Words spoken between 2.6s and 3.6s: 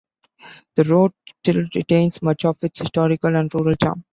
its historical and